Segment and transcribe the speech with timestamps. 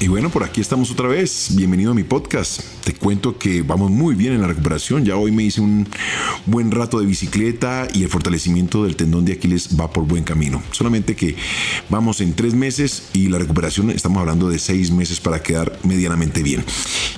[0.00, 1.50] Y bueno, por aquí estamos otra vez.
[1.54, 2.60] Bienvenido a mi podcast.
[2.84, 5.04] Te cuento que vamos muy bien en la recuperación.
[5.04, 5.88] Ya hoy me hice un
[6.46, 10.62] buen rato de bicicleta y el fortalecimiento del tendón de Aquiles va por buen camino.
[10.72, 11.36] Solamente que
[11.88, 16.42] vamos en tres meses y la recuperación estamos hablando de seis meses para quedar medianamente
[16.42, 16.64] bien.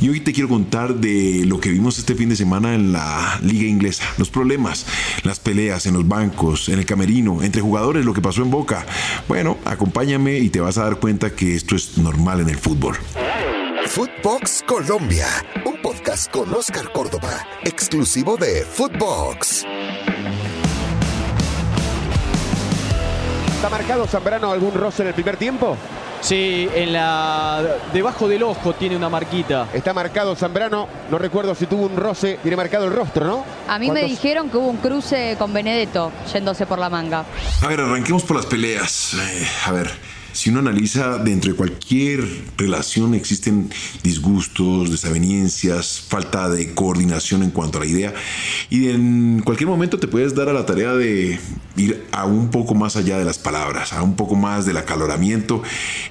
[0.00, 3.40] Y hoy te quiero contar de lo que vimos este fin de semana en la
[3.42, 4.04] liga inglesa.
[4.18, 4.86] Los problemas,
[5.24, 8.86] las peleas en los bancos, en el camerino, entre jugadores, lo que pasó en Boca.
[9.28, 12.96] Bueno, acompáñame y te vas a dar cuenta que esto es normal en el fútbol.
[13.86, 15.28] Footbox Colombia,
[15.64, 19.64] un podcast con Oscar Córdoba, exclusivo de Footbox.
[23.54, 25.76] ¿Está marcado Zambrano algún roce en el primer tiempo?
[26.20, 27.62] Sí, en la
[27.92, 29.68] debajo del ojo tiene una marquita.
[29.72, 33.44] Está marcado Zambrano, no recuerdo si tuvo un roce, tiene marcado el rostro, ¿no?
[33.68, 37.24] A mí me dijeron que hubo un cruce con Benedetto yéndose por la manga.
[37.62, 39.14] A ver, arranquemos por las peleas.
[39.14, 39.88] Eh, a ver,
[40.36, 42.22] si uno analiza dentro de cualquier
[42.58, 43.70] relación existen
[44.02, 48.12] disgustos, desavenencias, falta de coordinación en cuanto a la idea
[48.68, 51.40] y en cualquier momento te puedes dar a la tarea de
[51.76, 55.62] ir a un poco más allá de las palabras, a un poco más del acaloramiento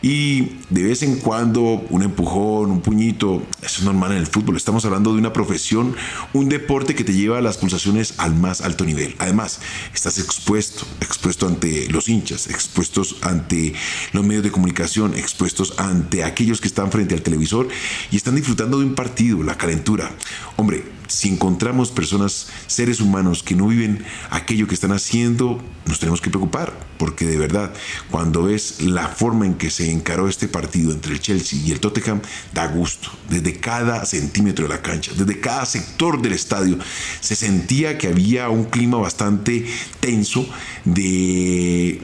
[0.01, 4.57] y de vez en cuando un empujón, un puñito, eso es normal en el fútbol.
[4.57, 5.95] Estamos hablando de una profesión,
[6.33, 9.15] un deporte que te lleva a las pulsaciones al más alto nivel.
[9.19, 9.59] Además,
[9.93, 13.73] estás expuesto, expuesto ante los hinchas, expuestos ante
[14.16, 17.67] los medios de comunicación expuestos ante aquellos que están frente al televisor
[18.11, 20.11] y están disfrutando de un partido, la calentura.
[20.55, 26.22] Hombre, si encontramos personas, seres humanos que no viven aquello que están haciendo, nos tenemos
[26.22, 27.73] que preocupar, porque de verdad,
[28.09, 31.79] cuando ves la forma en que se encaró este partido entre el Chelsea y el
[31.79, 32.22] Tottenham,
[32.53, 33.09] da gusto.
[33.29, 36.79] Desde cada centímetro de la cancha, desde cada sector del estadio,
[37.19, 39.66] se sentía que había un clima bastante
[40.00, 40.47] tenso
[40.85, 42.02] de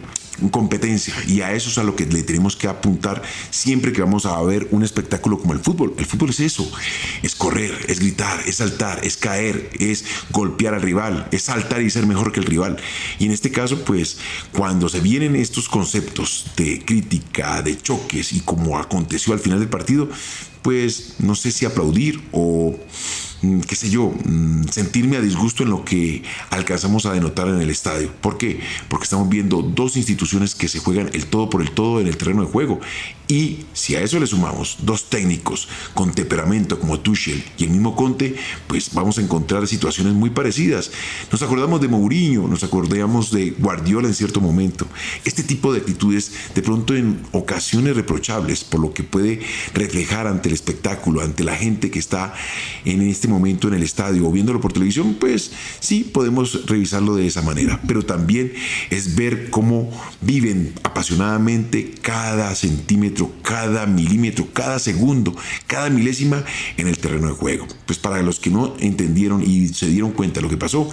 [0.50, 4.26] competencia y a eso es a lo que le tenemos que apuntar siempre que vamos
[4.26, 5.94] a ver un espectáculo como el fútbol.
[5.98, 6.70] El fútbol es eso,
[7.22, 11.90] es correr, es gritar, es saltar, es caer, es golpear al rival, es saltar y
[11.90, 12.78] ser mejor que el rival.
[13.20, 14.18] Y en este caso, pues
[14.52, 19.70] cuando se vienen estos conceptos de crítica, de choques y como aconteció al final del
[19.70, 20.10] partido,
[20.62, 22.76] pues no sé si aplaudir o
[23.68, 27.70] qué sé yo, mm, sentirme a disgusto en lo que alcanzamos a denotar en el
[27.70, 28.12] estadio.
[28.22, 28.60] ¿Por qué?
[28.88, 32.18] Porque estamos viendo dos instituciones que se juegan el todo por el todo en el
[32.18, 32.80] terreno de juego.
[33.32, 37.96] Y si a eso le sumamos dos técnicos con temperamento como Tuchel y el mismo
[37.96, 38.36] Conte,
[38.68, 40.92] pues vamos a encontrar situaciones muy parecidas.
[41.32, 44.86] Nos acordamos de Mourinho, nos acordamos de Guardiola en cierto momento.
[45.24, 49.40] Este tipo de actitudes de pronto en ocasiones reprochables por lo que puede
[49.74, 52.34] reflejar ante el espectáculo, ante la gente que está
[52.84, 57.28] en este momento en el estadio o viéndolo por televisión, pues sí podemos revisarlo de
[57.28, 57.82] esa manera.
[57.88, 58.54] Pero también
[58.90, 59.90] es ver cómo
[60.22, 65.36] viven apasionadamente cada centímetro, cada milímetro, cada segundo,
[65.68, 66.44] cada milésima
[66.78, 67.68] en el terreno de juego.
[67.86, 70.90] Pues para los que no entendieron y se dieron cuenta de lo que pasó,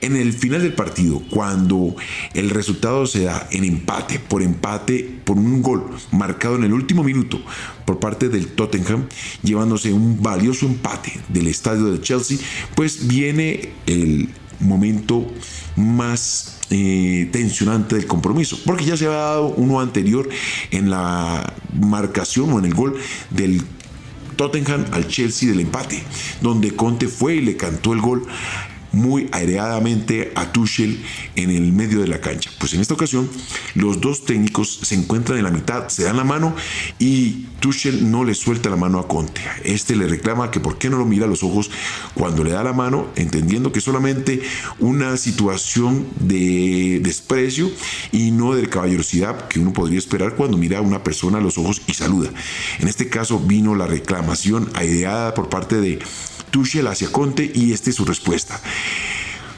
[0.00, 1.96] en el final del partido, cuando
[2.34, 7.02] el resultado se da en empate, por empate, por un gol marcado en el último
[7.02, 7.40] minuto
[7.84, 9.06] por parte del Tottenham,
[9.42, 12.38] llevándose un valioso empate del estadio de Chelsea,
[12.74, 14.28] pues viene el
[14.60, 15.26] momento
[15.76, 20.28] más eh, tensionante del compromiso, porque ya se había dado uno anterior
[20.70, 22.96] en la marcación o en el gol
[23.30, 23.62] del
[24.36, 26.02] Tottenham al Chelsea del empate,
[26.40, 28.26] donde Conte fue y le cantó el gol
[28.92, 31.02] muy aireadamente a Tuchel
[31.34, 32.50] en el medio de la cancha.
[32.58, 33.28] Pues en esta ocasión
[33.74, 36.54] los dos técnicos se encuentran en la mitad, se dan la mano
[36.98, 39.40] y Tuchel no le suelta la mano a Conte.
[39.64, 41.70] Este le reclama que por qué no lo mira a los ojos
[42.14, 44.42] cuando le da la mano, entendiendo que solamente
[44.78, 47.70] una situación de desprecio
[48.12, 51.58] y no de caballerosidad que uno podría esperar cuando mira a una persona a los
[51.58, 52.30] ojos y saluda.
[52.78, 55.98] En este caso vino la reclamación aireada por parte de
[56.56, 58.58] Tuchel hacia Conte y esta es su respuesta.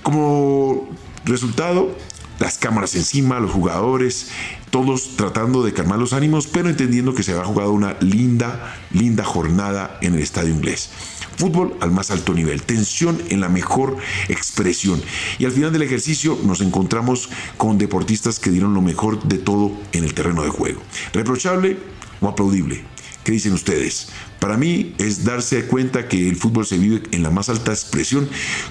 [0.02, 0.88] Como
[1.24, 1.96] resultado,
[2.40, 4.30] las cámaras encima, los jugadores,
[4.70, 9.22] todos tratando de calmar los ánimos, pero entendiendo que se había jugado una linda, linda
[9.22, 10.90] jornada en el estadio inglés.
[11.36, 13.96] Fútbol al más alto nivel, tensión en la mejor
[14.28, 15.00] expresión.
[15.38, 19.70] Y al final del ejercicio nos encontramos con deportistas que dieron lo mejor de todo
[19.92, 20.82] en el terreno de juego.
[21.12, 21.78] ¿Reprochable
[22.20, 22.97] o aplaudible?
[23.28, 24.08] ¿Qué dicen ustedes?
[24.40, 28.26] Para mí es darse cuenta que el fútbol se vive en la más alta expresión,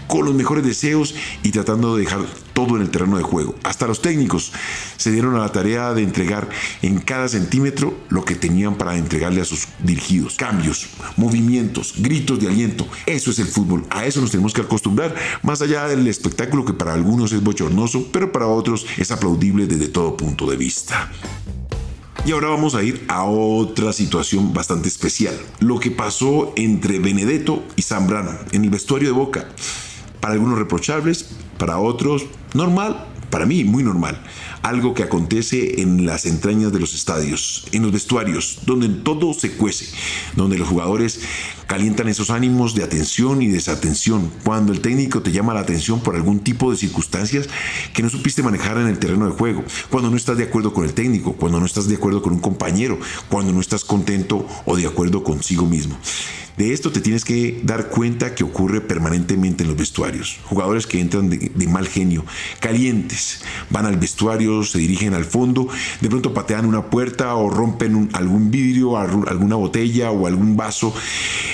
[0.07, 1.13] con los mejores deseos
[1.44, 3.54] y tratando de dejar todo en el terreno de juego.
[3.62, 4.51] Hasta los técnicos
[4.98, 6.50] se dieron a la tarea de entregar
[6.81, 10.38] en cada centímetro lo que tenían para entregarle a sus dirigidos.
[10.38, 10.88] Cambios,
[11.18, 12.88] movimientos, gritos de aliento.
[13.06, 13.86] Eso es el fútbol.
[13.92, 15.13] A eso nos tenemos que acostumbrar,
[15.44, 19.88] más allá del espectáculo que para algunos es bochornoso, pero para otros es aplaudible desde
[19.88, 21.12] todo punto de vista.
[22.28, 25.34] Y ahora vamos a ir a otra situación bastante especial.
[25.62, 29.48] Lo que pasó entre Benedetto y Zambrano en el vestuario de Boca.
[30.20, 34.22] Para algunos reprochables, para otros normal, para mí muy normal
[34.68, 39.52] algo que acontece en las entrañas de los estadios, en los vestuarios, donde todo se
[39.52, 39.88] cuece,
[40.36, 41.22] donde los jugadores
[41.68, 46.16] calientan esos ánimos de atención y desatención, cuando el técnico te llama la atención por
[46.16, 47.48] algún tipo de circunstancias
[47.94, 50.84] que no supiste manejar en el terreno de juego, cuando no estás de acuerdo con
[50.84, 54.76] el técnico, cuando no estás de acuerdo con un compañero, cuando no estás contento o
[54.76, 55.98] de acuerdo consigo mismo.
[56.57, 60.39] De esto te tienes que dar cuenta que ocurre permanentemente en los vestuarios.
[60.44, 62.25] Jugadores que entran de, mal genio,
[62.59, 65.68] calientes, van al vestuario, se dirigen al fondo,
[66.01, 70.95] de pronto patean una puerta o rompen algún vidrio, alguna botella o algún vaso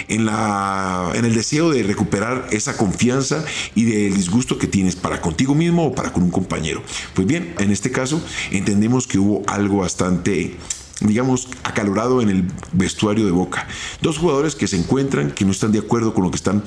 [0.08, 3.44] en, en el deseo de recuperar esa confianza
[3.76, 6.82] y del disgusto que tienes para contigo mismo o para con un compañero.
[7.14, 10.56] Pues bien, en este caso entendemos que hubo algo bastante
[11.02, 13.68] digamos, acalorado en el vestuario de Boca.
[14.02, 16.64] Dos jugadores que se encuentran, que no están de acuerdo con lo que están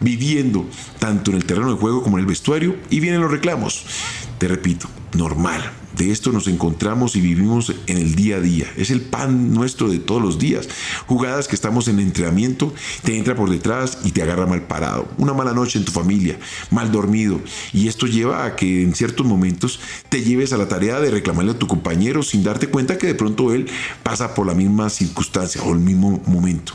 [0.00, 0.66] viviendo,
[0.98, 3.84] tanto en el terreno de juego como en el vestuario, y vienen los reclamos.
[4.38, 5.62] Te repito, normal,
[5.96, 8.66] de esto nos encontramos y vivimos en el día a día.
[8.76, 10.68] Es el pan nuestro de todos los días.
[11.06, 15.08] Jugadas que estamos en entrenamiento, te entra por detrás y te agarra mal parado.
[15.18, 16.38] Una mala noche en tu familia,
[16.70, 17.40] mal dormido.
[17.72, 21.52] Y esto lleva a que en ciertos momentos te lleves a la tarea de reclamarle
[21.52, 23.68] a tu compañero sin darte cuenta que de pronto él
[24.02, 26.74] pasa por la misma circunstancia o el mismo momento.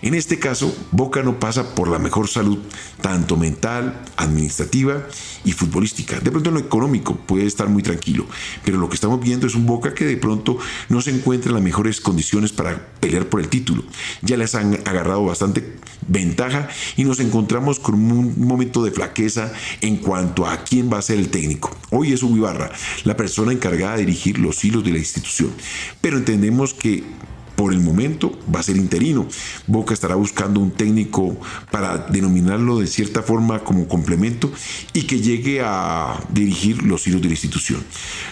[0.00, 2.58] En este caso, Boca no pasa por la mejor salud,
[3.00, 5.02] tanto mental, administrativa
[5.44, 6.20] y futbolística.
[6.20, 8.26] De pronto en lo económico puede estar muy tranquilo,
[8.64, 10.58] pero lo que estamos viendo es un Boca que de pronto
[10.88, 13.84] no se encuentra en las mejores condiciones para pelear por el título.
[14.22, 19.96] Ya les han agarrado bastante ventaja y nos encontramos con un momento de flaqueza en
[19.96, 21.76] cuanto a quién va a ser el técnico.
[21.90, 22.70] Hoy es Hugo Ibarra,
[23.04, 25.52] la persona encargada de dirigir los hilos de la institución,
[26.00, 27.04] pero entendemos que
[27.58, 29.26] por el momento va a ser interino.
[29.66, 31.36] Boca estará buscando un técnico
[31.72, 34.48] para denominarlo de cierta forma como complemento
[34.92, 37.82] y que llegue a dirigir los hilos de la institución.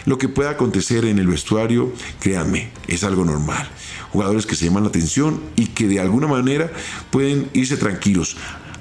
[0.04, 3.68] Lo que pueda acontecer en el vestuario, créanme, es algo normal.
[4.12, 6.70] Jugadores que se llaman la atención y que de alguna manera
[7.10, 8.36] pueden irse tranquilos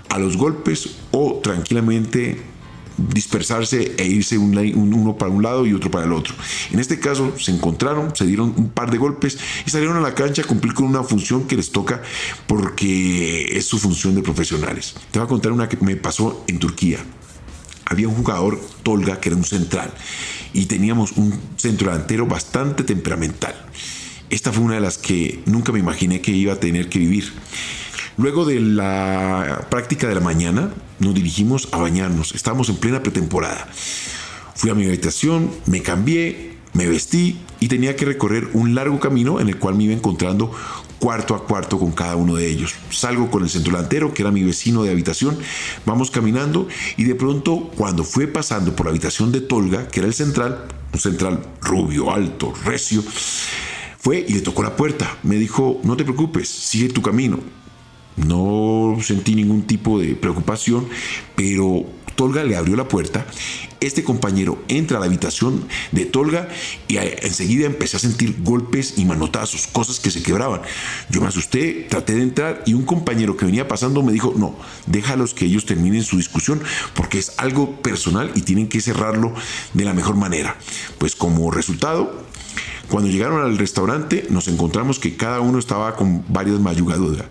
[0.09, 2.39] a los golpes o tranquilamente
[2.97, 6.33] dispersarse e irse uno para un lado y otro para el otro.
[6.71, 10.15] En este caso se encontraron, se dieron un par de golpes y salieron a la
[10.15, 12.01] cancha a cumplir con una función que les toca
[12.47, 14.95] porque es su función de profesionales.
[15.11, 16.99] Te voy a contar una que me pasó en Turquía.
[17.85, 19.93] Había un jugador, Tolga, que era un central,
[20.53, 23.53] y teníamos un centro delantero bastante temperamental.
[24.31, 27.31] Esta fue una de las que nunca me imaginé que iba a tener que vivir.
[28.17, 32.33] Luego de la práctica de la mañana, nos dirigimos a bañarnos.
[32.33, 33.67] Estábamos en plena pretemporada.
[34.55, 39.39] Fui a mi habitación, me cambié, me vestí y tenía que recorrer un largo camino
[39.39, 40.51] en el cual me iba encontrando
[40.99, 42.75] cuarto a cuarto con cada uno de ellos.
[42.89, 45.37] Salgo con el centro delantero, que era mi vecino de habitación,
[45.85, 50.07] vamos caminando y de pronto cuando fue pasando por la habitación de Tolga, que era
[50.07, 53.03] el central, un central rubio, alto, recio,
[53.99, 55.17] fue y le tocó la puerta.
[55.23, 57.39] Me dijo, no te preocupes, sigue tu camino.
[58.17, 60.87] No sentí ningún tipo de preocupación,
[61.35, 61.85] pero
[62.15, 63.25] Tolga le abrió la puerta.
[63.81, 66.47] Este compañero entra a la habitación de Tolga
[66.87, 70.61] y enseguida empecé a sentir golpes y manotazos, cosas que se quebraban.
[71.09, 74.55] Yo me asusté, traté de entrar y un compañero que venía pasando me dijo, no,
[74.87, 76.61] déjalos que ellos terminen su discusión
[76.95, 79.33] porque es algo personal y tienen que cerrarlo
[79.73, 80.57] de la mejor manera.
[80.97, 82.25] Pues como resultado,
[82.89, 87.25] cuando llegaron al restaurante nos encontramos que cada uno estaba con varias mayugaduras.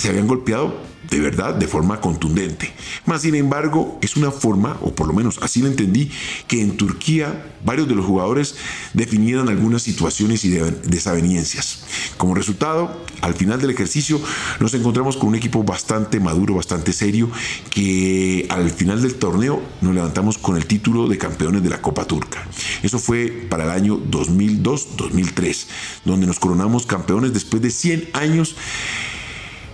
[0.00, 0.74] Se habían golpeado
[1.10, 2.72] de verdad de forma contundente.
[3.04, 6.10] Más sin embargo, es una forma, o por lo menos así lo entendí,
[6.48, 8.54] que en Turquía varios de los jugadores
[8.94, 11.84] definieran algunas situaciones y desavenencias.
[12.16, 14.18] Como resultado, al final del ejercicio
[14.58, 17.30] nos encontramos con un equipo bastante maduro, bastante serio,
[17.68, 22.06] que al final del torneo nos levantamos con el título de campeones de la Copa
[22.06, 22.46] Turca.
[22.82, 25.66] Eso fue para el año 2002-2003,
[26.06, 28.56] donde nos coronamos campeones después de 100 años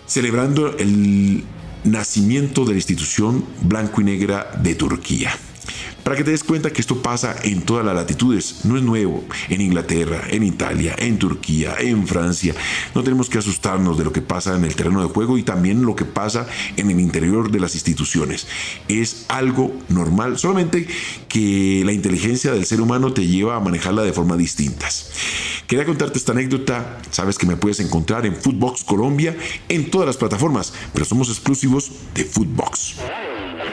[0.07, 1.45] celebrando el
[1.85, 5.33] nacimiento de la institución blanco y negra de Turquía.
[6.07, 9.25] Para que te des cuenta que esto pasa en todas las latitudes, no es nuevo,
[9.49, 12.55] en Inglaterra, en Italia, en Turquía, en Francia.
[12.95, 15.85] No tenemos que asustarnos de lo que pasa en el terreno de juego y también
[15.85, 16.47] lo que pasa
[16.77, 18.47] en el interior de las instituciones.
[18.87, 20.87] Es algo normal, solamente
[21.27, 25.11] que la inteligencia del ser humano te lleva a manejarla de formas distintas.
[25.67, 27.01] Quería contarte esta anécdota.
[27.11, 29.37] Sabes que me puedes encontrar en Footbox Colombia
[29.69, 32.95] en todas las plataformas, pero somos exclusivos de Footbox.